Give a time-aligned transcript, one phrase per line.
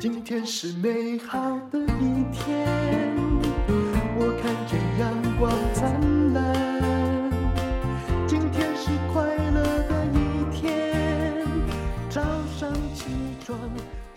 [0.00, 1.38] 今天是美好
[1.70, 2.66] 的一天，
[4.16, 7.30] 我看见阳光灿烂。
[8.26, 11.46] 今天是快乐的一天，
[12.08, 12.22] 早
[12.58, 13.04] 上起
[13.44, 13.58] 床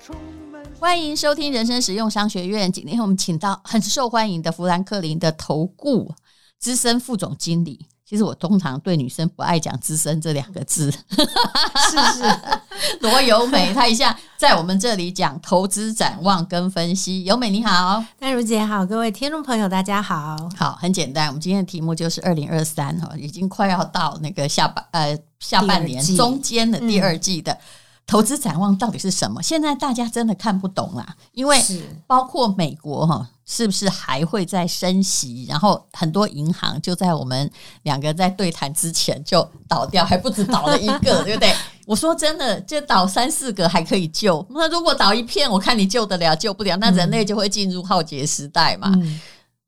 [0.02, 0.16] 充
[0.50, 0.64] 满。
[0.80, 2.72] 欢迎收听人生实用商学院。
[2.72, 6.14] 今天我们请到很受欢迎的富兰克林的投顾
[6.60, 7.88] 资深副总经理。
[8.06, 12.38] 其实我通常对女生不爱讲“资深”这两个字，是是。
[13.00, 17.24] 罗由美，她一下在我们这里讲投资展望跟分析。
[17.24, 20.38] 由美你好，丹如姐好，各位听众朋友大家好。
[20.58, 27.54] 好，很简单，我们今天的题目就是二零二三哈，已经快要到那个下半呃下半年中间的第二季的。
[27.54, 27.58] 嗯
[28.06, 29.42] 投资展望到底是什么？
[29.42, 31.62] 现在大家真的看不懂啦，因为
[32.06, 35.46] 包括美国哈，是不是还会再升息？
[35.50, 37.50] 然后很多银行就在我们
[37.84, 41.56] 两个在对谈之前就倒掉，还不止倒了一个， 对不对？
[41.86, 48.92] 我说真的，就倒三四个还可以救，那如果倒一片，我看你救得了救不了，那人类就会进入浩劫时代嘛。
[48.96, 49.20] 嗯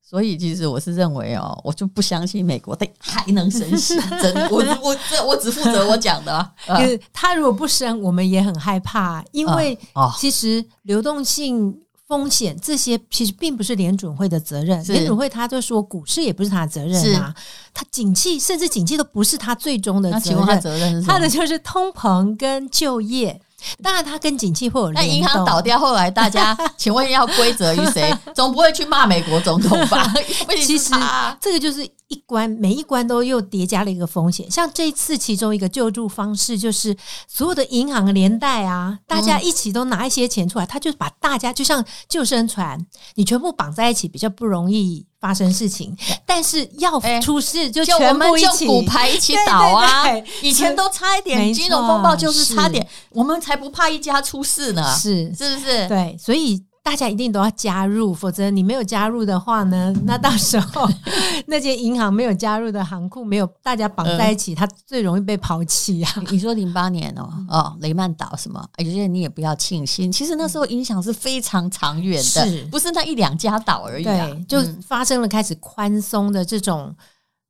[0.07, 3.99] 所以，其实我是认为哦，我就不相信美国它还能升息。
[4.21, 6.53] 真的，我我这我只负责我讲的啊。
[6.79, 9.77] 就是他如果不升，我们也很害怕，因为
[10.17, 11.75] 其实流动性
[12.07, 14.83] 风险这些其实并不是联准会的责任。
[14.83, 17.33] 联准会他就说股市也不是他的责任啊，
[17.73, 20.45] 他景气甚至景气都不是他最终的责任。
[20.45, 23.41] 他责任他的就是通膨跟就业。
[23.83, 24.91] 当然，它跟景气会有。
[24.91, 28.13] 那银行倒掉，后来大家 请问要归责于谁？
[28.33, 30.13] 总不会去骂美国总统吧？
[30.65, 30.91] 其实
[31.39, 34.49] 这个就是一关，每一关都又叠加了一个风险。
[34.49, 36.95] 像这一次，其中一个救助方式就是
[37.27, 42.85] 所有的银行连带啊，大家一起都拿一些钱出来，他就把大家就像救生船，
[43.15, 45.05] 你全部绑在一起，比较不容易。
[45.25, 50.03] 发生事情，但是要出事就全部一起，就骨牌一起倒啊！
[50.03, 55.87] 对对对，以前都差一点，金融风暴就是差点，我们才不怕一家出事呢，是是不是？
[55.87, 56.63] 对，所以。
[56.85, 59.91] 大家一定都要加入，否则你没有加入的话呢？
[60.05, 60.87] 那到时候
[61.47, 66.13] 那些银行没有加入的行库没有大家绑在一起，它最容易被抛弃啊！
[66.29, 68.63] 你说零八年哦哦雷曼倒什么？
[68.77, 74.27] 有些人你也不要庆幸，其实那时候影响是非常长远的，是不是那一两家倒而已啊？
[74.47, 76.95] 对，就发生了开始宽松的这种。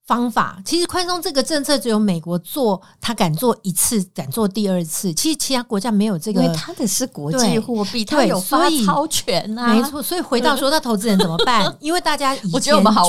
[0.06, 5.14] 方法其实宽松这个政策只有美国做，他敢做一次，敢做第二次。
[5.14, 9.74] 其实其他国家没有这个，因为他的是国际货币，他有发超权啊。
[9.74, 11.74] 没错，所以回到说，那投资人怎么办？
[11.82, 12.62] 因为大家以前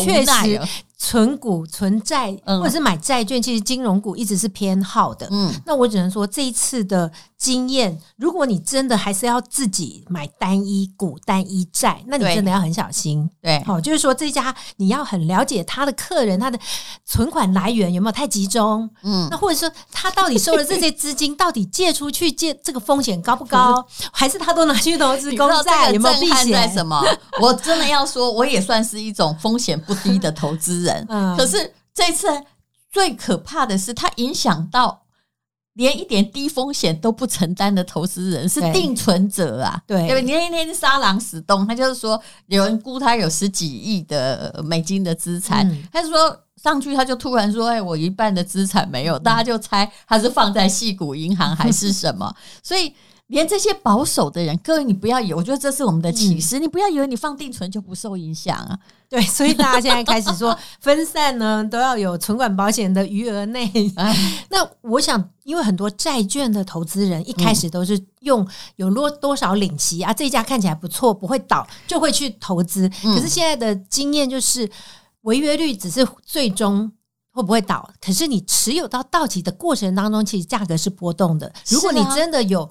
[0.05, 0.61] 确实。
[0.99, 5.29] 存股、存债，或者是买债券，其实金融股一直是偏好的。
[5.31, 13.29] 嗯，那我只能说这一次的经验，如果你真的还是要自己买单一股、单一债，那你真的要很小心。
[13.43, 16.59] 对，好，就是说这家你要很了解他的客人，他的
[17.05, 18.89] 存款来源有没有太集中？
[19.03, 23.87] 嗯，那或者说他到底收了这些资金，到底借出去借这个风险高不高？
[24.11, 25.93] 还是他都拿去投资公债？
[25.93, 26.73] 有没有避险？
[26.73, 27.05] 什么？
[27.39, 30.86] 我真的要说，我也算是一种风险不低的投资人。
[30.87, 32.29] 人，可是这次
[32.91, 35.03] 最可怕的是，它影响到
[35.75, 39.83] 连一点低风险都不承担的投资人，是定存者啊。
[39.87, 52.95] 对，因为那天杀狼死东，他就是说有人估他有十几亿的美金的资产，他就说上去他就突然说：“哎，我一半的资产没有。”大家就猜他是放在细谷银行还是什么，所以。
[53.29, 56.59] 连这些保守的人，各位你不要以为，我觉得这是我们的启示。
[56.59, 58.79] 嗯、你不要以为你放定存就不受影响啊。
[59.09, 63.71] 对，所以大家现在开始说分散呢，都要有存款保险的余额内。
[64.51, 72.89] 那我想，因为很多债券的投资人一开始都是用有多多少领息啊，这家看起来不错，不会倒，就会去投资。
[73.03, 74.71] 可是现在的经验就是，
[75.23, 76.93] 违约率只是最终。
[77.37, 77.87] 会不会倒？
[78.01, 81.53] 可是你持有到到期的过程当中，其实价格是波动的。
[81.69, 82.69] 如果你真的有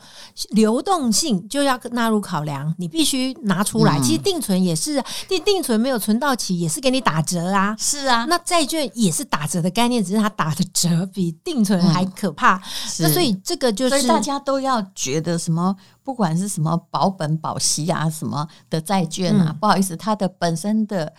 [0.50, 4.00] 流动性，就要纳入考量，你必须拿出来。
[4.00, 5.00] 其实定存也是，
[5.30, 7.76] 定定存没有存到期，也是给你打折啊。
[7.78, 12.60] 是啊，那债券也是打折的概念，只是它打的折比定存还可怕。
[12.98, 21.14] 那所以这个就是，所以大家都要觉得什么，不管是什么保本保息啊，什么的债券啊，不好意思，它的本身的。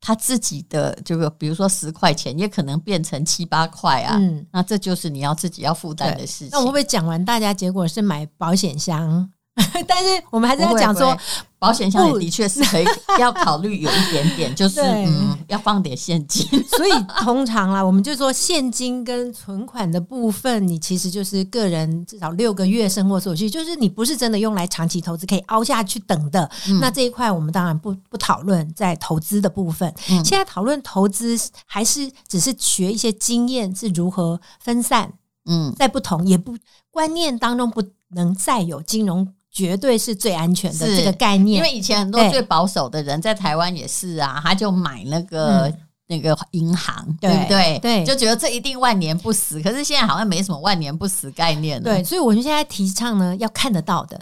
[0.00, 4.16] 他自己的这个比如说十块钱，也可能变成七八块啊。
[4.18, 6.48] 嗯，那这就是你要自己要负担的事情。
[6.52, 9.30] 那我会不会讲完，大家结果是买保险箱？
[9.86, 11.16] 但是我们还是要讲说。
[11.60, 12.84] 保险箱也的确是可以
[13.18, 16.46] 要考虑有一点点， 就是嗯，要放点现金。
[16.70, 26.48] 所以通常啦，我们就说现金跟存款的部分，你其实就是个人至少六个月生活所需，就是你不是真的用来长期投资可以凹下去等的。
[26.68, 29.92] 嗯、那这一块我们当然不不讨论在投资的部分。
[30.10, 35.12] 嗯、现在讨论投资还是只是学一些经验是如何分散。
[35.46, 36.56] 嗯，在不同也不
[36.92, 39.34] 观念当中不能再有金融。
[39.58, 41.56] 绝对是最安全的这个概念。
[41.56, 47.76] 因为以前很多最保守的人在台湾也是啊，他就买那个、嗯、那个银行，对不对？
[47.80, 49.60] 对，就觉得这一定万年不死。
[49.60, 51.82] 可是现在好像没什么万年不死概念了。
[51.82, 54.20] 对，所以我们现在提倡呢，要看得到的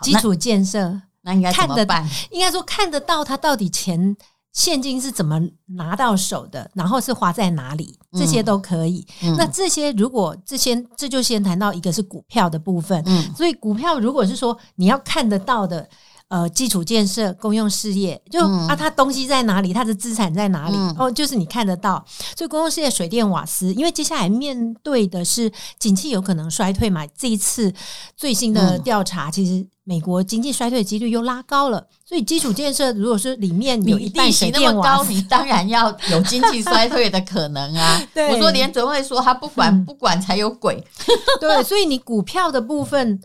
[0.00, 2.08] 基础建设，那应该怎么办？
[2.30, 4.16] 应该说看得到它到底钱。
[4.52, 6.68] 现金是怎么拿到手的？
[6.74, 7.96] 然后是花在哪里？
[8.12, 9.06] 这些都可以。
[9.22, 13.02] 嗯、那这些如果这些这就先谈到一个是股票的部分。
[13.06, 15.88] 嗯，所以股票如果是说你要看得到的，
[16.28, 19.72] 呃，基础建设、公用事业，就、嗯、啊，它东西在哪里？
[19.72, 20.76] 它的资产在哪里？
[20.76, 22.04] 嗯、哦，就是你看得到。
[22.36, 27.06] 所以公用事业、水电瓦斯，因为接下来面对的是景气有可能衰退嘛。
[27.16, 27.72] 这一次
[28.16, 29.66] 最新的调查，其实。
[29.88, 37.98] 美国经济衰退的几率又拉高了，所以基础建设如果是里面有一半水电么高，你当然要有经济衰退的可能啊。
[38.12, 40.84] 对，我说联准会说他不管、嗯、不管才有鬼。
[41.40, 43.18] 对，所以你股票的部分。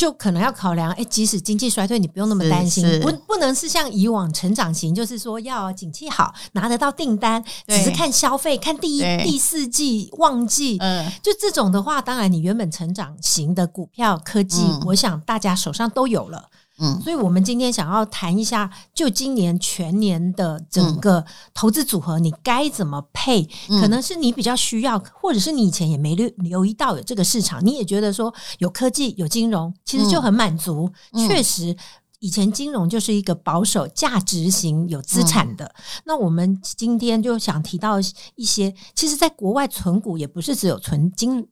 [0.00, 16.48] 就可能要考量，哎，即使经济衰退，你不用那么担心，不不能是像以往成长型，就是说要景气好，拿得到订单，只是看消费，看第一第四季旺季，嗯，就这种的话，当然你原本成长型的股票科技，嗯，我想大家手上都有了。
[16.80, 23.46] 嗯，所以我们今天想要谈一下，就今年全年的整个投资组合，你该怎么配？
[23.80, 30.90] 可能是你比较需要，或者是你以前也没留留意到有这个市场，你也觉得说有科技、有金融，其实就很满足。
[31.28, 31.76] 确实，
[32.20, 35.74] 以前金融就是一个保守、价值型、有资产的。
[36.04, 37.98] 那我们今天就想提到
[38.36, 41.46] 一些，其实，在国外存股也不是只有存金。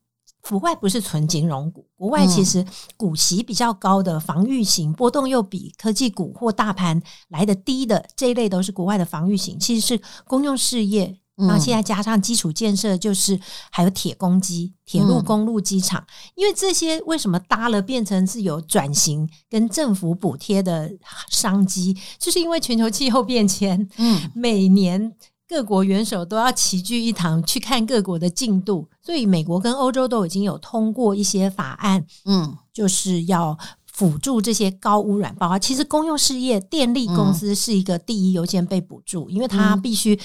[0.48, 2.64] 国外不是纯金融股，国外其实
[2.96, 9.58] 股息比较高的防御型，波动又比科技股或大盘来得低的这一类都是国外的防御型。
[9.58, 13.38] 其实是公用事业，然后现在加上基础建设，就是
[13.70, 16.02] 还有铁公机、铁路、公路、机场，
[16.34, 20.90] 因为这些为什么搭了变成是有转型跟政府补贴的
[21.30, 25.14] 商机，就是因为全球气候变迁，嗯，每年。
[25.48, 33.56] 各国元首都要齐聚一堂去看各国的进度，所以美国跟欧洲都已经有通过一些法案，嗯，就是要
[33.90, 40.20] 辅助这些高污染，包括其实公用事业电力公司是一个第一优先被补助，因为它必须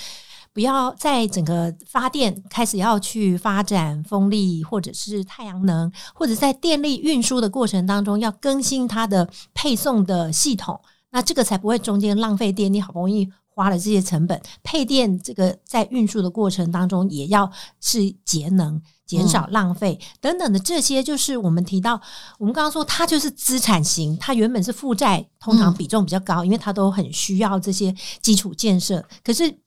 [0.52, 10.82] 不要在整个发电开始要去发展风力或者是太阳能，或者在电力运输的过程当中要更新它的配送的系统，
[11.12, 13.32] 那这个才不会中间浪费电力，好不容易。
[13.56, 22.02] 花了这些成本，配电这个在运输的过程当中也要是节能、减少浪费等等的这些，就是我们提到，
[22.40, 29.06] 我们刚刚说它就是资产型，它原本是负债，通常比重比较高，因为它都很需要这些基础建设。
[29.24, 29.60] 可是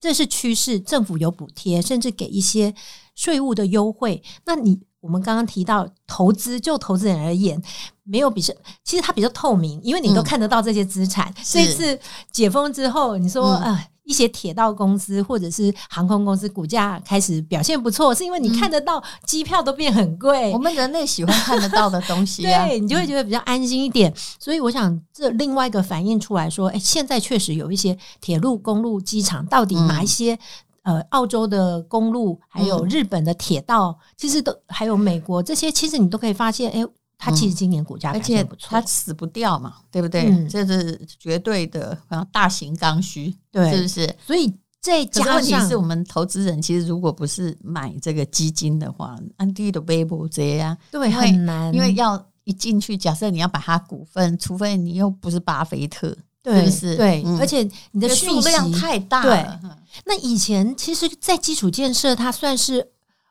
[0.00, 2.74] 这是趋势，政府有补贴，甚至给一些
[3.14, 4.22] 税务的优惠。
[4.44, 7.62] 那你我们刚刚提到投资，就投资人而言。
[8.04, 8.52] 没有比较，
[8.82, 11.32] 其实它比较透明，因为你都看得到这些资产。
[11.44, 12.00] 这、嗯、次
[12.32, 20.50] 解封之后，你说啊、嗯呃，一些铁道公司或者是航空公司股价开始表现不错，是因为你看得到机票都变很贵。
[20.50, 24.10] 我们人类喜欢看得到的东西、啊， 对，你就会觉得比较安心一点。
[24.10, 30.36] 嗯、所以我想，这另外一个反映出来说，哎，现在确实有一些铁路、公路、机场，到底哪一些？
[30.82, 36.86] 呃，澳洲的公路，还有日本的铁道，嗯、其实都还有美国这些，其实你都可以发现，哎。
[37.24, 40.24] 它其实今年股价表现不错，它死不掉嘛，对不对？
[40.24, 44.16] 嗯、这是绝对的，然后大型刚需，对，是不是？
[44.26, 56.12] 所以再加上，问题是我们投资人其实如果不是买这个基金的话，安迪的背部这样，对，很难，因为要一进去，假设你要把它股份，除非你又不是巴菲特，
[56.42, 56.96] 对，是不是？
[56.96, 57.62] 对，嗯、而且
[57.92, 59.60] 你的数量太大了。
[60.04, 62.90] 那以前其实，在基础建设，它算是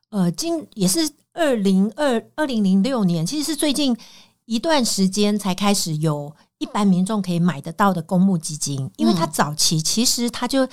[0.10, 1.12] 呃，今也是。
[1.34, 3.96] 二零二二零零六年，其实是最近
[4.44, 10.68] 一段时间才开始有一般民众可以买得到的公募基金，因为它早期其实它就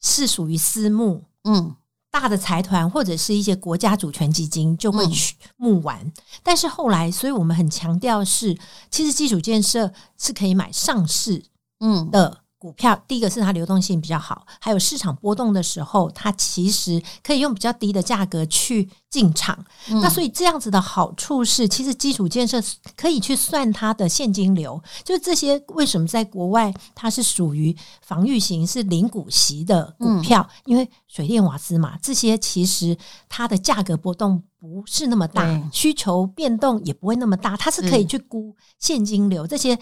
[0.00, 1.74] 是属于私募，嗯，
[2.08, 6.12] 大的财团或者是一些国家主权基金就会去募完，
[6.44, 8.56] 但是后来，所以我们很强调是，
[8.92, 11.46] 其实基础建设是可以买上市，
[11.80, 12.08] 嗯。
[12.12, 12.39] 的。
[12.60, 19.58] 股票第一个是它流动性比较好，还有市场波动的时候，它其实可以用比较低的价格去进场。
[19.88, 22.62] 嗯、那所以这样子的好处是，其实基础建设
[22.94, 24.78] 可以去算它的现金流。
[25.02, 30.46] 就是这些为什么在国外它是属于防御型，是零股息的股票？
[30.50, 32.94] 嗯、因为水电瓦斯嘛，这些其实
[33.26, 39.78] 它的价格波动不是那么大，需求变动也不会那么大，它是可以去估现金流这些。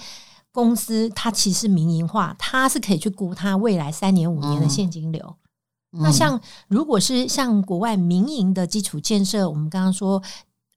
[0.53, 5.37] 公司它其实民营化，它是可以去估它未来三年五年的现金流。
[5.93, 10.23] 嗯、那像如果是像国外民营的基础建设，我们刚刚说，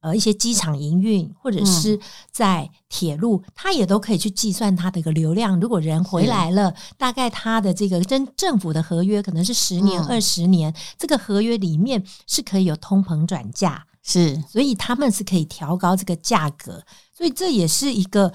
[0.02, 2.00] 呃一些机场营运，或者是
[2.32, 5.60] 在铁路，它也都可以去计算它的一个流量。
[5.60, 16.82] 如果人回来了，大概它的这个跟政府的合约可能是十年、二十年，这个合约里面是可以有通膨转嫁，是，所以他们是可以调高这个价格。
[17.14, 18.32] 所以这也是一个。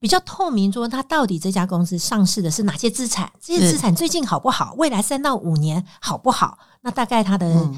[0.00, 3.30] 比较透明，说它到底这家公司上市的是哪些资产？
[3.38, 4.74] 这些资产最近好不好？
[4.78, 6.58] 未来三到五年好不好？
[6.80, 7.70] 那大概它的。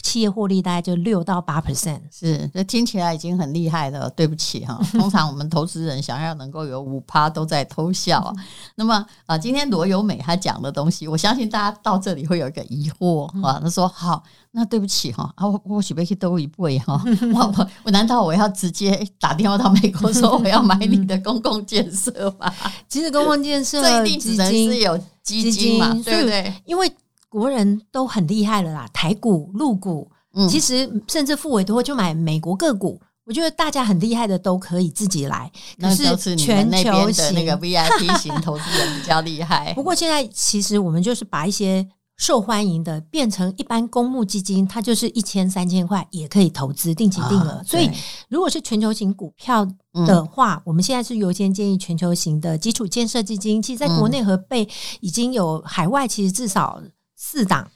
[0.00, 4.10] 嗯企业获利大概就六到八 percent，是，这听起来已经很厉害了。
[4.10, 8.32] 对不起哈， 通常我们投资人想要能够有五趴都在偷笑啊。
[8.74, 13.60] 那么啊，今天罗友美她讲的东西，我相信大家到这里会有一个疑惑啊。
[13.62, 17.00] 她说：“好，那对不起哈，啊，我我许备去兜一倍哈，
[17.34, 22.52] 我我我难道我要直接打电话到美国说我要买你的公共建设吗？
[22.88, 26.52] 其实公共建设这一定只能是有基金嘛，对不对？
[26.64, 26.90] 因为。
[27.30, 33.00] 国人都很厉害了啦，台股、陆股，嗯，其实甚至付委托就买美国个股。
[33.24, 39.72] 我觉得大家很厉害的都可以自己来，可是全球型那个 VIP 型投资人比较厉害。
[39.74, 47.50] 不过现在其实我们就是把一些受欢迎的变成一般公募基金，它就是一千、三千块也可以投资定期定额。
[47.50, 47.88] 啊、所以
[48.28, 49.64] 如果是全球型股票
[50.06, 53.62] 的话，嗯、我们现在是优先建议全球型的基础建设基金。
[53.62, 54.68] 其实在国内和被
[55.00, 56.82] 已经有海外，其实至少。
[57.22, 57.70] 四档，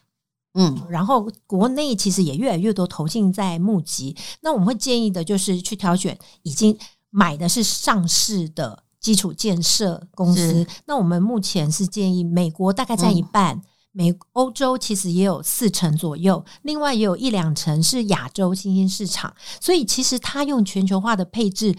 [0.54, 4.16] 嗯，然后国内其实也越来越多投信在募集。
[4.40, 6.74] 那我们会建议的就是去挑选已经
[7.10, 10.66] 买的是上市的基础建设公司。
[10.86, 19.36] 那我们目前是建议美国大概占一半，嗯、美欧洲其实也有四成左右，另外也有一两成是亚洲新兴市场。
[19.60, 21.76] 所以其实它用全球化的配置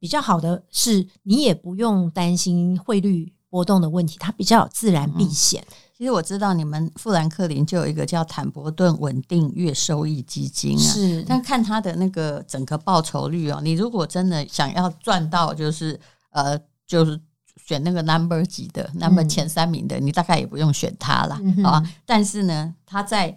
[0.00, 5.64] 比较好的是，你也不用担心汇率波动的问题，它比较有自然避险。
[5.70, 15.98] 嗯其实我知道你们富兰克林就有一个叫坦伯顿稳定月收益基金啊，是，但看它的那个整个报酬率哦，你如果真的想要赚到，就是
[16.32, 17.18] 呃，就是
[17.56, 21.90] 选那个 number 几的，number 前三名的，嗯、你大概也不用选它了，嗯、哼好吧？
[22.04, 23.34] 但是呢，它在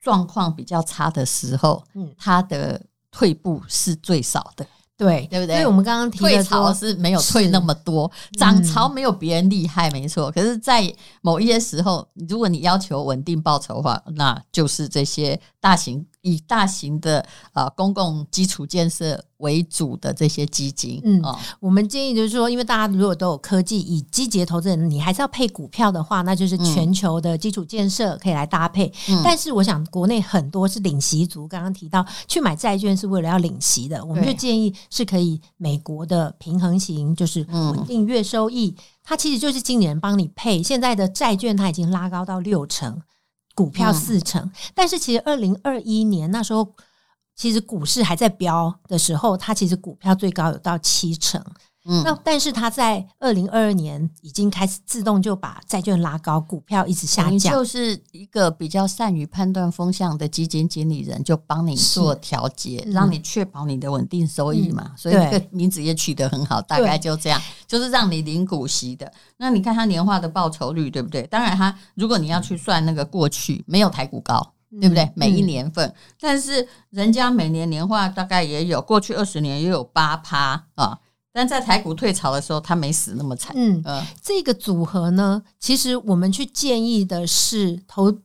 [0.00, 2.82] 状况比较差的时候，嗯，它的
[3.12, 4.66] 退步是最少的。
[4.96, 5.56] 对，对不对？
[5.56, 10.30] 所以我们刚刚退潮是没有退那么多，涨潮没有别人厉害，没错。
[10.30, 16.06] 可是，在某一些时候，如果你要求稳定报酬的话，那就是这些大型。
[16.24, 28.90] 以大型的呃公共基础建设为主的这些基金，嗯，哦、我们建议就是说，因为大家如果都有科技，以积极的投资人，你还是要配股票的话，那就是全球的基础建设可以来搭配。
[29.10, 40.62] 嗯、但是，我想国内很多是领息族，刚刚提到去买债券是为了要领息的，我们就建议是可以美国的平衡型，就是稳定月收益，嗯、它其实就是经理人帮你配。
[40.62, 43.02] 现在的债券它已经拉高到六成。
[43.54, 46.74] 股票四成，嗯、但是其实二零二一年那时候，
[47.36, 51.42] 其实股市还在飙的时候，它其实股票最高有到七成。
[51.86, 57.52] 嗯，那但是它在二零二二年已经开始自动就把债券拉高，股票一直下降。
[57.52, 64.84] 就是一个比较善于判断风向的基金经理人，就帮你做调节，嗯、让你确保你的稳定收益嘛。
[64.86, 69.12] 嗯、所以这个名字也取得很好，大概就这样，就是让你领股息的。
[69.36, 71.26] 那你看它年化的报酬率对不对？
[71.26, 75.12] 当然，它如果你要去算那个过去，没有台股高，对不对？
[75.14, 80.98] 每一年份，嗯、但是人家每年年化大概也有，过去二十年也有八趴啊。
[81.36, 83.52] 但在台股退潮的时候，他没死那么惨。
[83.56, 88.16] 嗯，呃、这个组合呢，其实我们去建议的是投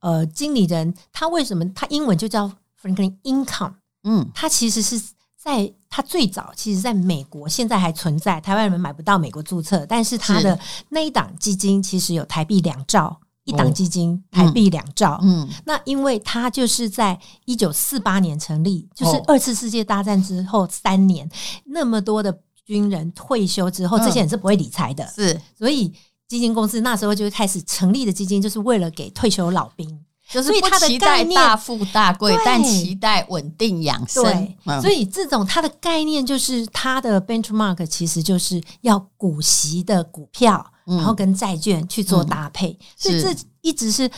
[0.00, 2.46] 呃经理人，他为什么他英文就叫
[2.78, 3.72] Franklin Income？
[4.04, 5.00] 嗯，他其实是
[5.42, 10.60] 在他最早其实在美国，现在还存在，台湾人买不到美国注册，但是他的
[10.90, 15.18] 那一档基金其实有台币两兆，一档基金台币两兆。
[15.22, 21.26] 嗯，那因为他就是在一九四八年成立，就是二次世界大战之后三年，
[21.64, 22.40] 那么多的。
[22.68, 25.90] 军人退休之后，这些人是不会理财的，嗯、是，所以
[26.28, 29.88] 基金公司那时候就开始成立的基金，就是为了给退休老兵，
[30.30, 34.22] 就是不期待大富大贵，但期待稳定养生。
[34.22, 44.10] 对，嗯、所以这种它的概念就是它的 benchmark 其实就是要股息的股票，嗯、然后跟债券去做搭配，嗯、所以这一直是，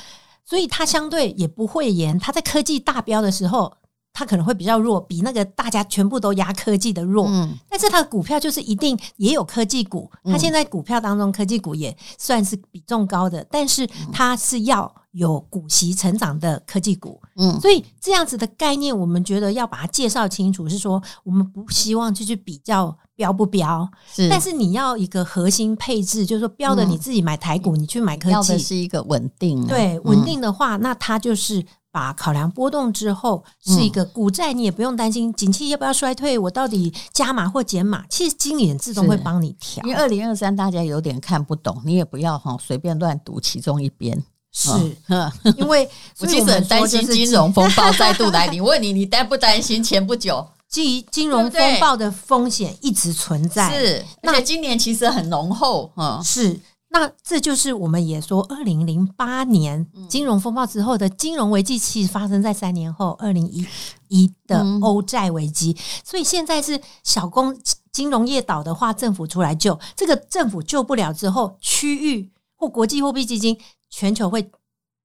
[0.45, 2.19] 所以它相对也不会严。
[2.19, 3.73] 它在科技大飙的时候。
[4.12, 7.26] 它可能会比较弱，比那个大家全部都压科技的弱。
[7.28, 10.10] 嗯，但是它的股票就是一定也有科技股。
[10.24, 17.20] 它现在股票当中科技股也算是比重高的，但是它是要有股息成长的科技股。
[17.36, 29.66] 嗯，所以这样子的概念，我们觉得要把它介绍清楚，是说我们不希望就去比较标不标，是，但是你要一个核心配置，就是说标的你自己买台股，你去买科技，要的是一个稳定。
[29.66, 31.64] 对，稳定的话，那它就是。
[31.92, 39.82] 把考量波动之后，是一个股债，你也不用担心景气要不要衰退，我到底加码或减码，其实经理人自动会帮你调。
[39.85, 44.23] 因为二零二三大家有点看不懂，你也不要哈随便乱赌其中一边。
[44.52, 44.70] 是，
[45.56, 48.62] 因为 我其实很担心金融风暴再度来临。
[48.64, 49.82] 问你，你担不担心？
[49.82, 56.59] 前不久，基于金融风暴的风险一直存在，是，而且今年其实很浓厚，嗯，是。
[56.90, 63.66] 那这就是我们也说，二零零八年金融风暴之后的金融危机，其实发生在三年后，二零一
[64.09, 65.76] 一的欧债危机。
[66.04, 67.59] 所以现在是小公
[67.90, 69.78] 金融业倒的话，政府出来救。
[69.97, 73.59] 这个政府救不了之后，区域或国际货币基金。
[73.92, 74.49] 全球会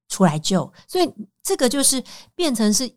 [0.07, 1.11] 出来救，所以
[1.41, 2.03] 这个就是
[2.35, 2.87] 变成是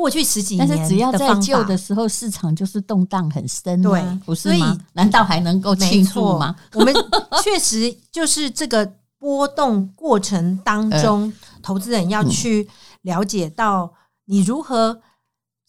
[0.00, 4.78] 过去十几年，但是只要在救的时候，市场就是动荡很深，对，不是吗？
[4.94, 6.56] 难道还能够庆祝吗？
[6.72, 6.94] 我们
[7.42, 11.30] 确实就是这个波动过程当中，
[11.62, 12.66] 投资人要去
[13.02, 13.92] 了解到
[14.24, 15.02] 你如何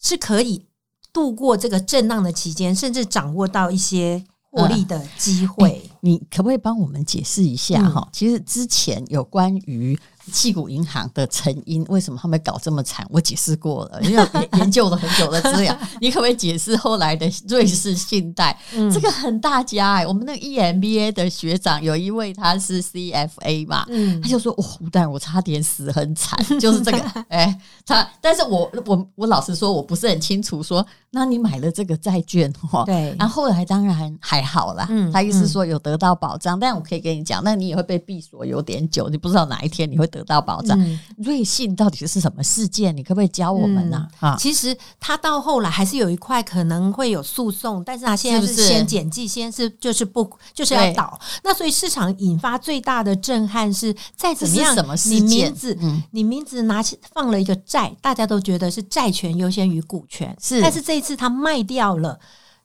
[0.00, 0.64] 是可以
[1.12, 4.24] 度过这个震荡的期间，甚至掌握到一些。
[4.54, 8.02] 获利的机会，欸，你可不可以帮我们解释一下哈？
[8.02, 9.98] 嗯、其实之前有关于。
[10.30, 13.06] 矽谷银行的成因，为什么他们搞这么惨？
[13.10, 18.56] 我解释过了， 因为研究了很久的资料，你可不可以解释后来的瑞士信贷？
[18.74, 26.98] 嗯、这个很大家哎、欸，我们那个 EMBA 的学长有一位他是 CFA 嘛，嗯、他就说：“哦，胡蛋，我差点死很惨， 就是这个。
[27.28, 30.62] ”哎，他，但是我我我老实说，我不是很清楚。
[30.62, 32.84] 说，那你买了这个债券哈？
[32.86, 34.86] 对，然后后来当然还好啦。
[34.88, 40.08] 嗯，他意思说有得到保障，嗯、但我可以跟你讲，那你也会被闭锁有点久，你不知道哪一天你会。
[40.12, 42.94] 得到保障，嗯、瑞信到底是什么事件？
[42.94, 44.06] 你可不可以教我们呢？
[44.20, 51.18] 啊、嗯，其实他到后来还是有一块可能会有诉讼，但是他现在是先减记，先是就是不就是要倒。
[51.42, 60.60] 那所以市场引发最大的震撼是，再怎么样，什么事你名字，嗯、你名字拿起放了一个债，大家都觉得是债权优先于股权，是。
[60.60, 62.20] 但是这一次他卖掉了，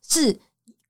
[0.07, 0.37] 是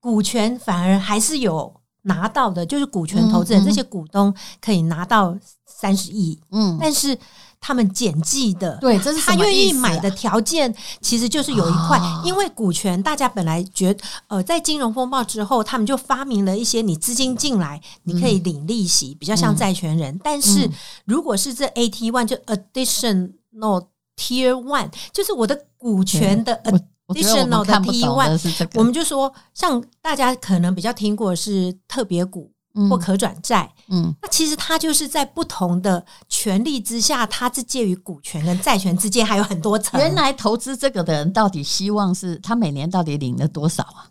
[0.00, 1.72] 股权反而还是有
[2.02, 5.36] 拿到的，就是股权投资人、嗯嗯、这些股东可以拿到。
[5.78, 7.16] 三十亿，嗯，但是
[7.60, 20.12] 他们减记的，对，这是他愿意买的条件，其实就是有一块，哦、因为股权，大家本来觉得，呃，在金融风暴之后，他们就发明了一些，你资金进来，你可以领利息，嗯、比较像债权人。
[20.12, 20.68] 嗯、但是
[21.04, 23.86] 如果是这 AT one 就 Additional
[24.16, 26.60] Tier One，就是我的股权的
[27.06, 32.50] Additional 的 T One，我们就说，像大家可能比较听过是特别股。
[32.88, 39.98] 或可转债，嗯，那其实它就是在不同的权利之下，它是介于股权跟债权之间还有很多层。
[39.98, 44.06] 原来投资这个的人到底希望是他每年到底领了多少啊？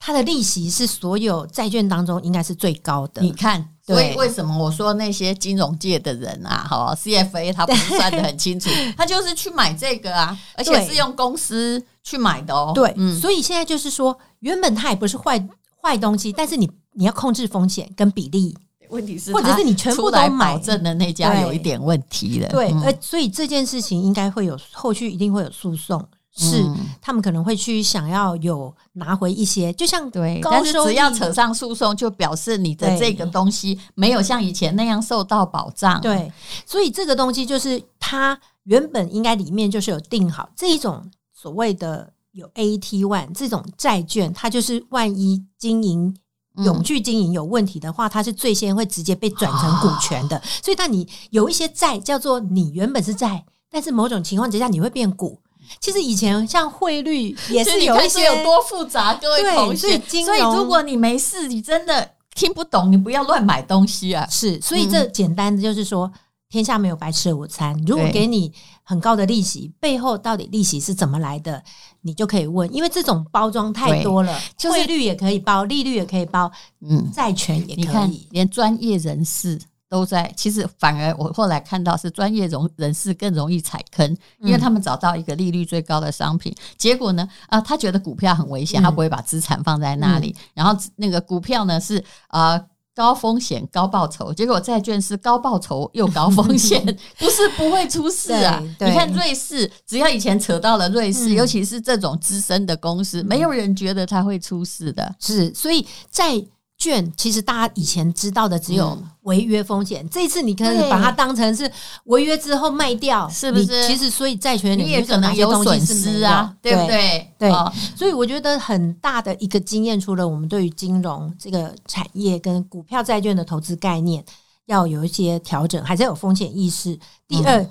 [0.00, 3.20] 他的利息是所有债券当中应该是最高的。
[3.20, 12.72] 你看，所以为什么我说那些金融界的人啊，哈 CFA 他不算得很清楚，他就是去买这个啊，而且是用公司去买的哦。
[12.74, 15.48] 对，所以现在就是说，原本它也不是坏
[15.82, 16.68] 坏东西，但是你。
[16.98, 18.58] 你要控制风险跟比例，
[18.90, 22.48] 问题是，或者是你全部都买保证的那家有一点问题了。
[22.48, 26.04] 对，而所以这件事情应该会有后续，一定会有诉讼，
[26.36, 26.64] 是
[27.00, 36.00] 他们可能会去想要有拿回一些，就像对，但是只要扯上诉讼，就表示你的这个东西没有像以前那样受到保障。
[36.00, 36.32] 对，
[36.66, 46.16] 所以这个东西就是它原本应该里面就是有定好这一种所谓的有 AT1 这种债券，它就是万一经营。
[46.64, 50.40] 永续经营有问题的话，它是最先会直接被转成股权的。
[50.62, 55.38] 所以，当你有一些债叫做你原本是债，但是某种情况之下你会变股。
[55.80, 60.00] 其实以前像汇率也是有一些有多复杂，各位同学。
[60.24, 64.26] 所以，如果你没事，你真的听不懂，你不要乱买东西啊。
[64.30, 66.10] 是，所以这简单的就是说。
[66.48, 67.78] 天下没有白吃的午餐。
[67.86, 71.62] 如果给你很高的利息，背后到底利息是怎么来的，
[72.00, 72.72] 你就可以问。
[72.74, 74.34] 因为这种包装太多了，
[74.70, 77.84] 汇率也可以包，利率也可以包，嗯，债权也可以。
[77.84, 80.32] 你看，连专业人士都在。
[80.34, 90.34] 其实反而我后来看到是专业容人士更容易踩坑，因为他们找到一个利率最高的商品，嗯、结果呢，啊，他觉得股票很危险，他不会把资产放在那里。
[90.38, 92.58] 嗯、然后那个股票呢是啊。
[92.98, 96.84] 高风险高报酬，结果债券是高报酬又高风险，
[97.16, 98.60] 不是不会出事啊！
[98.80, 105.14] 你看瑞士，只要以前扯到了瑞士，嗯、尤其是这种资深的公司，没有人觉得它会出事的。
[105.20, 106.44] 是，所以在。
[106.78, 111.68] 券其实大家以前知道的只有违约风险，嗯、这一次你可以把它当成是
[112.04, 113.86] 违约之后卖掉，是不是？
[113.88, 117.34] 其实所以债权你也可能有损失啊，对不对？
[117.36, 117.50] 对，
[117.96, 124.24] 所以我觉得很大的一个经验，除了我们对于金融这个产业跟股票债券的投资概念
[124.66, 126.96] 要有一些调整，还是要有风险意识。
[127.26, 127.70] 第二，嗯、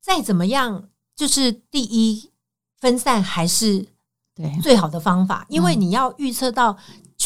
[0.00, 2.32] 再怎么样就是第一
[2.80, 3.86] 分散还是
[4.34, 6.76] 对最好的方法，因为你要预测到。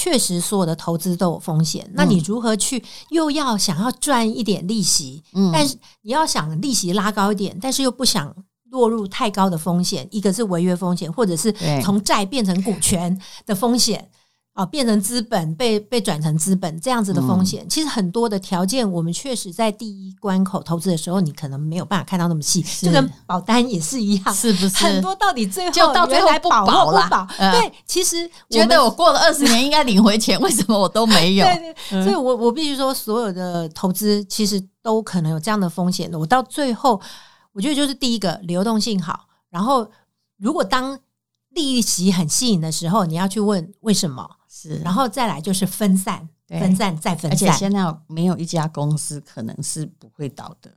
[0.07, 1.90] 确实，所有的投资都有风险。
[1.95, 5.21] 那你如何去又要想要赚一点利息？
[5.33, 8.33] 嗯，但是你要想利息拉高一点，但是又不想
[8.71, 10.07] 落入太高的风险。
[10.12, 14.09] 一个是违约风险，或者是从债变成股权的风险。
[14.57, 24.77] 啊，变成资本被被转成资本这样子的风险，嗯、其实很多的条件，我们确实在第一关口投资的时候，你可能没有办法看到那么细，就跟保单也是一样，是不是？
[24.83, 27.29] 很多到底最后就到最后不保了，不保。
[27.37, 31.45] 嗯、对，其实觉得我过了二十年应该领回钱，为什么我都没有？
[31.45, 36.19] 对，对对，所以我我必须说，所有的投资其实都可能有这样的风险的。
[36.19, 36.99] 我到最后，
[37.53, 39.87] 我觉得就是第一个流动性好，然后
[40.38, 40.99] 如果当
[41.57, 44.29] 利息很吸引的时候，你要去问为什么。
[44.49, 47.49] 是，然后再来就是分散，分散再分散。
[47.49, 50.71] 而且现在没有一家公司可能是不会倒的，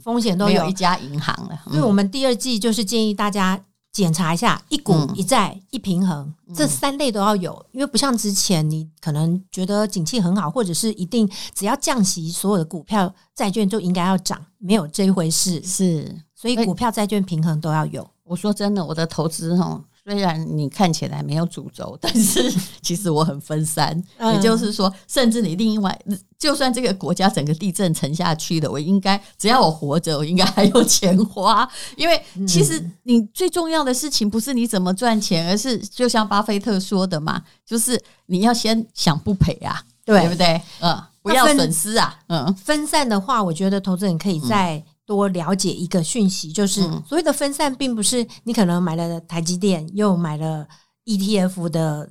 [0.00, 1.58] 风险都有，有一家银行了。
[1.66, 15.62] 所以我们第二季就是建议大家检查一下一股一债一平衡，嗯、这三类都要有，因为不像之前你可能觉得景气很好，或者是一定只要降息，所有的股票债券就应该要涨，没有这一回事。
[15.62, 18.08] 是，所以股票债券平衡都要有。
[18.24, 19.78] 我说真的，我的投资哈。
[20.08, 22.48] 虽然你看起来没有主轴，但是
[22.80, 24.00] 其实我很分散。
[24.18, 25.98] 嗯、也就是说，甚至你另外，
[26.38, 31.68] 就算这个国家整个地震沉下去了，我应该只要我活着，我应该还有钱花。
[31.96, 40.62] 因为其实你最重要的事情不是你怎么赚钱，而是就像巴菲特说的嘛，就是你要先想不赔啊，对，对不对？
[40.78, 42.16] 嗯，不要损失啊。
[42.28, 44.84] 嗯，分散的话，我觉得投资人可以在。
[45.06, 50.66] 多了解一个讯息，就是所谓的分散，并不是你可能买了台积电，又买了
[51.04, 52.10] ETF 的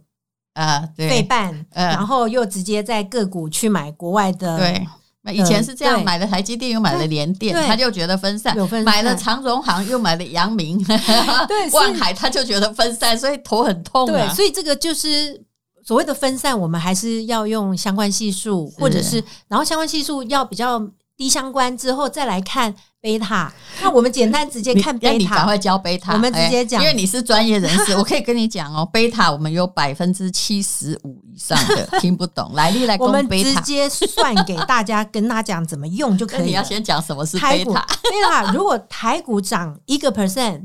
[0.54, 4.58] 呃对半，然后又直接在个股去买国外的。
[4.58, 4.88] 对，
[5.34, 10.82] 以前是这样，买了台积电又买了联电，他就觉得分散；有分散，买了长荣航又买了阳明，
[11.50, 14.08] 对， 万海他就觉得分散，所以头很痛。
[14.08, 15.44] 对，所以这个就是
[15.84, 20.82] 所谓的分散，我们还是要用相关系数，或者是然后相关系数要比较。
[21.18, 25.16] 低相关之后再来看贝塔，那我们简单直接 看贝塔。
[25.18, 28.86] 你赶快教贝塔，我们直接讲，因为你是专业人士，我可以跟你讲哦。
[28.92, 36.48] 贝塔我们有百分之七十五以上的 听不懂，来历来我们直接算给大家，跟他讲怎么用就可以。
[36.48, 37.86] 你要先讲什么是贝塔？
[38.04, 40.64] 贝塔如果台股涨一个 percent，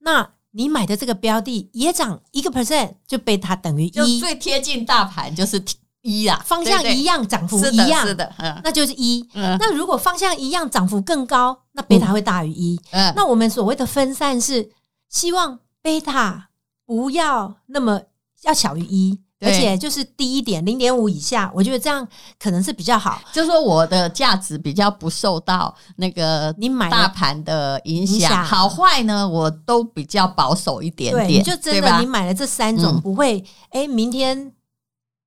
[0.00, 5.62] 那你买的这个标的也涨一个 percent，就贝塔等于一，最贴近大盘就是。
[6.04, 8.30] 一啊，方向一样，涨幅一样，是的，
[8.62, 9.26] 那就是一。
[9.32, 12.78] 那如果方向一样，涨幅更高，那贝塔会大于一。
[13.16, 14.70] 那我们所谓的分散是
[15.08, 16.50] 希望贝塔
[16.84, 18.02] 不要那么
[18.42, 22.06] 要小于一，而且就是低一点，零点五以下，我觉得这样
[22.38, 23.18] 可能是比较好。
[23.32, 31.42] 就是说我的价值比较不受到那个你买大盘的影响，好坏呢，我都比较保守一点点。
[31.42, 34.52] 就真的你买了这三种，不会哎，明天。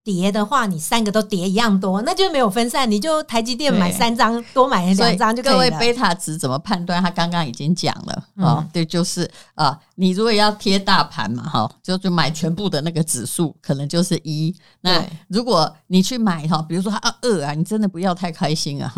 [0.07, 2.89] 跌的话，你三个都叠一样多，那就没有分散。
[2.89, 5.57] 你就台积电买三张，多买两张就可以了。
[5.57, 7.03] 各位贝塔值怎么判断？
[7.03, 9.67] 他刚刚已经讲了啊，嗯哦，对，就是啊。
[9.67, 14.55] 呃你如果要贴大盘嘛，哈，就就买全部的那个指数，可能就是一。
[14.81, 18.93] 那如果你去买哈，比如说它二啊，你真的不要太开心啊，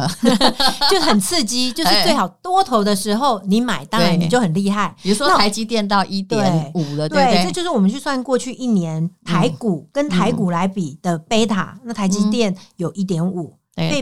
[0.91, 1.71] 就很刺激。
[1.79, 4.93] 就是最好多头的时候你买，当然你就很厉害。
[5.01, 13.55] 比如说台积电到一点五了，对，这就是我们去算过去一年台股跟台股来比的贝塔，那台积电有一点五。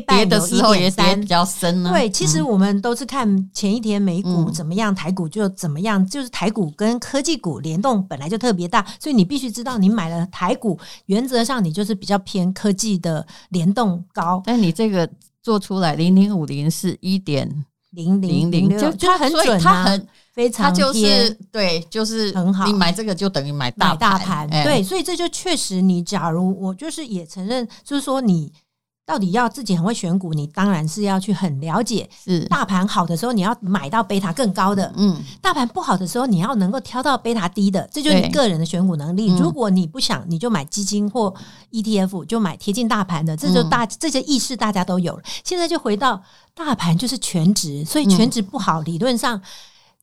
[0.07, 1.91] 跌的时候也跌比较深呢。
[1.91, 6.03] 对，其实我们都是看前一天美股怎么样，台股就怎么样。
[6.07, 14.41] 就是台股跟科技股联动本来就特别大，所以你必须知道，你买了台股，原则上你就是比较偏科技的联动高。
[14.43, 15.07] 但你这个
[15.43, 17.47] 做出来零零五零是一点
[17.91, 20.07] 零零零六，就它很准，它很
[20.37, 22.67] 非常，它就是对，就是很好。
[22.67, 28.53] 你买这个就等于买大大盘，对，所以这就确实，你假如我就是也承认，就是说你。
[29.07, 32.09] 到底要自己很会选股，你当然是要去很了解。
[32.25, 34.93] 是大盘好的时候，你要买到贝塔更高的。
[34.97, 39.33] 嗯，大盘不好的时候，你要能够挑到贝塔低的，这就是你个人的选股能力。
[39.37, 41.33] 如果你不想，你就买基金或
[41.71, 43.37] ETF，就买贴近大盘的。
[43.37, 45.23] 这就大这些意识大家都有了。
[45.45, 46.21] 现在就回到
[46.53, 49.41] 大盘就是全值，所以全值不好，理论上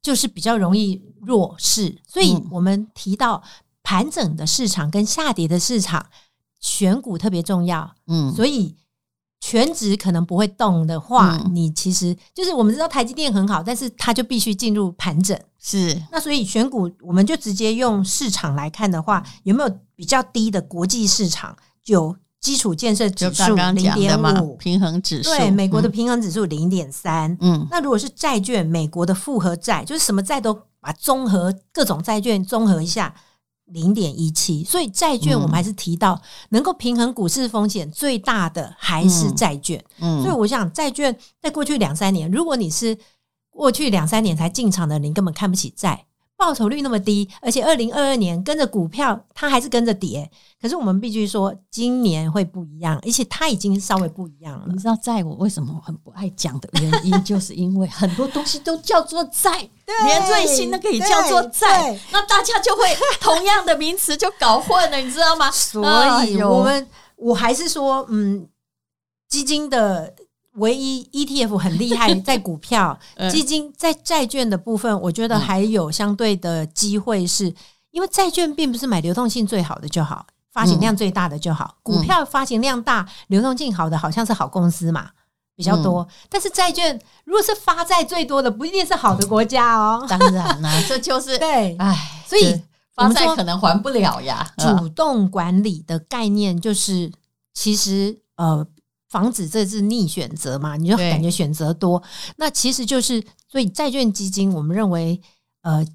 [0.04, 2.00] 就是比较容易弱势。
[2.06, 3.42] 所以我们提到
[3.82, 6.06] 盘整的市场跟下跌的市场，
[6.60, 7.92] 选股特别重要。
[8.06, 8.76] 嗯，所以。
[9.46, 15.38] 全值可能不会动的话，嗯、你其实就是我们知道台积电很好，但是它就必须进入盘整。
[15.58, 21.54] 是，那所以选股我们就直接用市场来看的话，有没有比较低的国际市场？
[21.82, 27.34] 就基础建设指数零点五，平衡指数对美国的平衡指数零点三。
[27.40, 33.14] 嗯，那如果是债券，美国的复合债就是什么债都把综合各种债券综合一下，
[33.64, 34.62] 零点一七。
[34.62, 39.82] 所以债券我们还是提到，能够平衡股市风险最大的还是债券。
[40.00, 42.94] 嗯，所以我想债券在过去两三年，如果你是
[43.48, 46.04] 过去两三年才进场的，你根本看不起债。
[46.36, 50.28] 报酬率那么低，而且二零二二年跟着股票，它还是跟着跌。
[50.60, 54.66] 可是我们必须说，今年会不一样，而且它已经稍微不一样了。
[54.68, 59.68] 你知道，债我为什么很不爱讲的原因，就是因为很多东西都叫做债，
[60.04, 62.82] 连最新的可以叫做债，那大家就会
[63.20, 65.50] 同样的名词就搞混了，你知道吗？
[65.50, 65.82] 所
[66.24, 68.48] 以我们我还是说，嗯，
[69.28, 70.14] 基金的。
[70.54, 72.98] 唯一 ETF 很厉害， 在股票、
[73.30, 77.52] 基金、在债券的部分，我觉得还有相对的机会，是
[77.90, 81.76] 因为债券并不是买流动性最好的就好，发行量最大的就好。
[81.82, 85.10] 股票发行量大、流动性好的，好像是好公司嘛，
[85.56, 86.06] 比较多。
[86.28, 90.04] 但是债券如果是发债最多的，不一定是好的国家哦。
[90.10, 92.62] 当然啦，这就是 对，唉，所以
[92.94, 94.46] 发债可能还不了呀。
[94.56, 97.10] 主动管理的概念就是，
[97.52, 98.64] 其实呃。
[99.14, 100.76] 防止这是逆选择嘛？
[100.76, 102.02] 你就感觉选择多，
[102.36, 105.20] 那其实就是所以债券基金，我们认为
[105.62, 105.86] 呃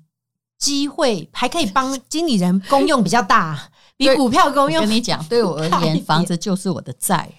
[0.58, 4.82] 机会还可以帮经理人功用比较大， 比股票功用。
[4.86, 7.30] 跟你讲，对我而言，房子就是我的债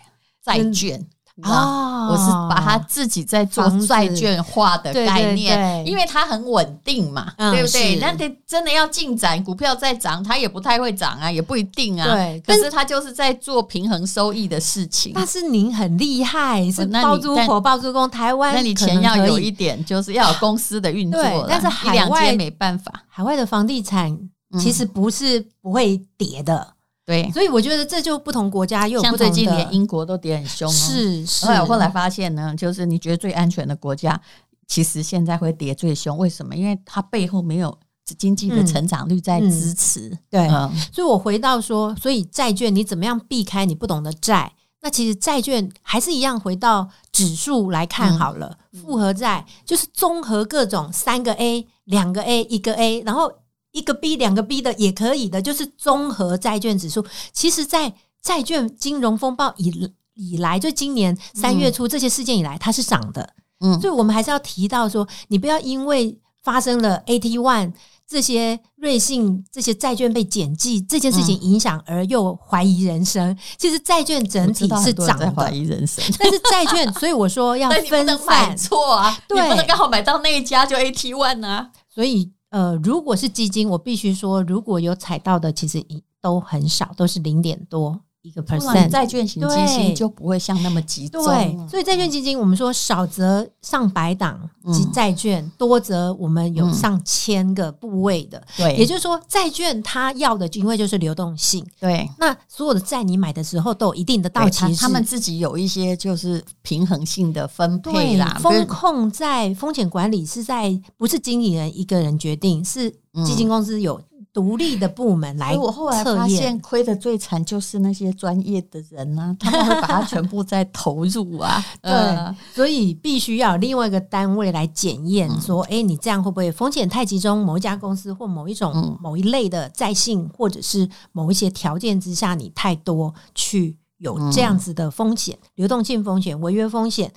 [0.44, 1.02] 债券。
[1.42, 7.98] 啊，我是把它自己在做债券化的概念，因为它很稳定嘛，对不对？
[8.00, 12.06] 那得真的要进展，股票再涨，它也不太会涨啊，也不一定啊。
[12.06, 15.12] 对，可是它就是在做平衡收益的事情。
[15.14, 21.20] 但是您很厉害，是包租婆、包租公，台湾那你钱要有一点，就是要有公司的运作。
[21.48, 24.18] 但是海外没办法，海外的房地产
[24.58, 26.74] 其实不是不会跌的。
[27.10, 30.72] 对，所以我觉得这就不同国家又有不同的，像最近连英国都跌很凶哦。
[30.72, 31.44] 是是。
[31.44, 34.20] 后来我后来发现呢，就是你觉得最安全的国家，
[34.68, 36.16] 其实现在会跌最凶。
[36.16, 36.54] 为什么？
[36.54, 37.76] 因为它背后没有
[38.16, 40.08] 经济的成长率在支持。
[40.08, 44.52] 嗯嗯、对，嗯、所以我回到说，所以债券你怎么样避开你不懂的债？
[44.80, 48.56] 那其实债券还是一样，回到指数来看好了。
[48.72, 53.32] 嗯、复合债就是综合各种三个 A、两个 A、一个 A，然后。
[53.72, 57.04] 一个 B 两个 B 的也可以的，就是综合债券指数。
[57.32, 59.72] 其实，在债券金融风暴以
[60.14, 63.34] 以来，就今年三月初这些事件以来，它是涨的。
[63.60, 67.72] 嗯，所以我们还是要提到说，你不要因为发生了 AT One
[68.08, 73.38] 这些瑞信这些债券被减记这件事情影响，而又怀疑人生。
[73.56, 76.04] 其实债券整体是涨的，怀疑人生。
[76.18, 82.32] 但是债券， 所以我说要分散错啊，对，不能刚好买到那一家就 AT One 啊，所以。
[82.50, 85.84] 呃，如果是基金，我必须说，如果有踩到的，其实
[86.20, 88.02] 都很少，都是零点多。
[88.22, 94.38] 一个 percent 债券型基金就不会像那么集中，对，所以债券基金我们说少则上百档
[94.72, 112.90] 及债券，嗯、多则我们有上千个部位的，对，也就是说债券它要的因为就是流动性，对，那所有的债你买的时候都有一定的到期，他们自己有一些就是平衡性的分配啦，风控在风险管理是在不是经理人一个人决定，是
[113.24, 113.98] 基金公司有。
[114.32, 121.64] 独立的部门来测验，我后来发现亏的最惨就是那些专业的人啊， 他们会把它全部在投入啊。
[121.82, 127.44] 对，所以必须要另外一个单位来检验，说，哎，你这样会不会风险太集中？
[127.44, 137.12] 某一家公司或某一种某一类的债性，或者是某一些条件之下，你太多去有这样子的风险，流动性风险、违约风险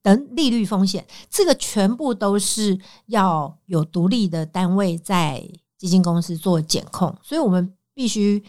[0.00, 5.44] 等利率风险，这个全部都是要有独立的单位在。
[5.82, 8.40] 基金公司做检控，所以我们必须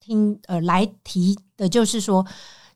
[0.00, 2.26] 听呃来提的，就是说，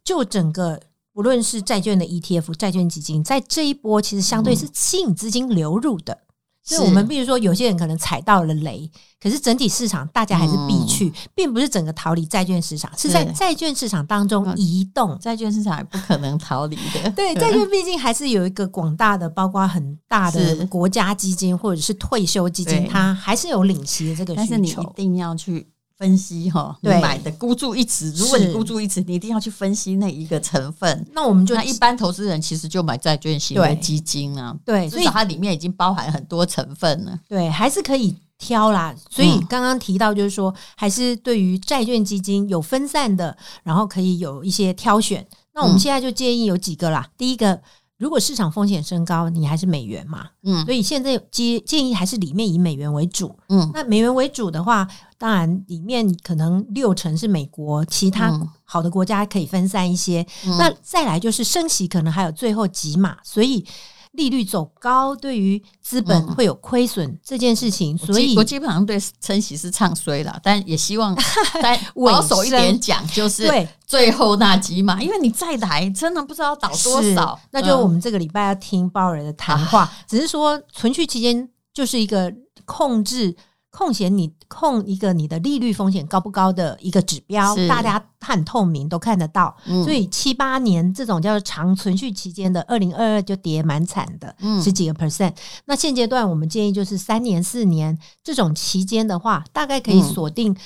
[0.05, 0.81] 就整个
[1.13, 6.15] 不论是债券的 ETF、债券基金，在这一波其实相对是吸引资金流入的。
[6.15, 6.28] 嗯、
[6.69, 15.19] 所以我们比如说，有些人可能踩到了雷，可是整体市场大家还是必去，嗯、并不是整个逃离债券市场，是在债券市场当中移动。
[15.19, 17.11] 债券市场也不可能逃离的。
[17.13, 24.47] 对，债券毕竟还是有一个广大的，包括很大的国家基金或者是退休基金，它还是有领息的这个需求。
[24.47, 25.67] 但是你一定要去
[25.99, 28.13] 分析哈，你买的孤注一掷。
[28.13, 31.07] 如果你孤注一掷，你一定要去分析那一个成分。
[31.13, 37.19] 那我们就那一般投资人其实就买债券型的基金啊，对，所以它里面已经包含很多成分了。
[37.29, 38.17] 对，还是可以。
[38.41, 45.27] 挑啦，所以刚刚提到就是说，还是对于债券基金有分散的，然后可以有一些挑选。
[45.55, 47.05] 那我们现在就建议有几个啦。
[47.17, 47.61] 第一个，
[47.97, 54.87] 如果市场风险升高，你还是美元嘛，嗯，所以现在建建议还是里面以美元为主，嗯，那美元为主的话，
[55.19, 58.33] 当然里面可能六成是美国，其他
[58.65, 60.25] 好的国家可以分散一些。
[60.59, 63.67] 那再来就是升息，可能还有最后几码，所以。
[64.13, 71.15] 利率走高对于资本会有亏损这件事情，所以我基本上对升息是唱衰了，但也希望
[71.63, 77.39] 再保守一点讲，就是对最后那几码，因为你再来真的不知道倒多少。
[77.53, 83.37] 那就我们这个礼拜要听鲍尔的谈话，只是说存续期间就是一个控制。
[83.79, 95.33] 空闲你控一个你的利率风险高不高的一个指标，大家很透明都看得到，嗯、所以七八年这种叫做长存续期间的，二零二二就跌蛮惨的，十几个 percent。
[95.67, 100.57] 那现阶段我们建议就是三年四年这种期间的话，大概可以锁定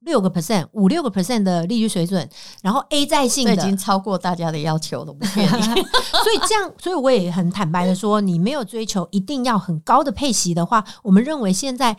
[0.00, 2.26] 六个 percent 五六个 percent 的利率水准，
[2.62, 11.94] 然后 A 在性的已经超过大家的要求了， 所以这样，所以我也很坦白的说，你没有追求一定要很高的配息的话，我们认为现在。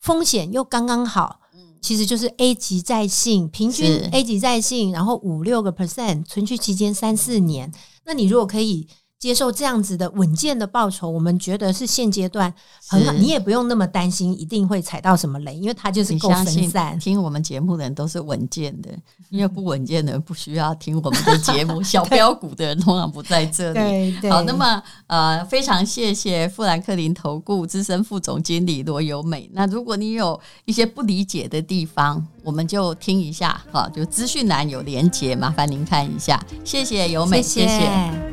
[0.00, 1.40] 风险又刚刚好，
[1.80, 7.72] 其实就是 A 级在信，平均 A 级在信，然后五六个 percent，存续期间三四年。
[8.04, 8.88] 那你如果可以。
[9.20, 12.52] 接受这样子的稳健的报酬，我们觉得是现阶段
[12.88, 16.98] 很好，你也不用那么担心一定会踩到什么雷，因为它就是够分散。
[16.98, 18.88] 听我们节目的人都是稳健的，
[19.28, 21.82] 因为不稳健的人不需要听我们的节目。
[21.84, 23.74] 小标股的人通常不在这里。
[23.74, 24.30] 对对。
[24.30, 29.50] 好，那么呃，非常谢谢富兰克林投顾资深副总经理罗由美。
[29.52, 36.42] 那如果你有一些不理解的地方，我们就听一下哈，就资讯栏有连结，麻烦您看一下。
[36.64, 37.68] 谢谢由美，谢谢。
[37.68, 38.29] 谢谢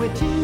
[0.00, 0.39] 因为今天又可以。